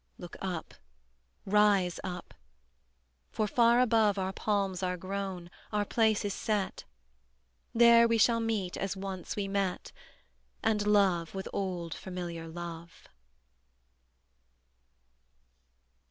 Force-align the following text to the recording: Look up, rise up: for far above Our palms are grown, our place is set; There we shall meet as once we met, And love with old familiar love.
Look 0.17 0.35
up, 0.41 0.73
rise 1.45 1.99
up: 2.03 2.33
for 3.31 3.45
far 3.47 3.79
above 3.79 4.17
Our 4.17 4.33
palms 4.33 4.81
are 4.81 4.97
grown, 4.97 5.51
our 5.71 5.85
place 5.85 6.25
is 6.25 6.33
set; 6.33 6.85
There 7.75 8.07
we 8.07 8.17
shall 8.17 8.39
meet 8.39 8.75
as 8.77 8.97
once 8.97 9.35
we 9.35 9.47
met, 9.47 9.91
And 10.63 10.87
love 10.87 11.35
with 11.35 11.47
old 11.53 11.93
familiar 11.93 12.47
love. 12.47 13.07